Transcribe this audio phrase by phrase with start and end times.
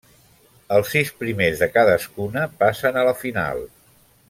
[0.77, 3.65] Els sis primers de cadascuna passen a la final.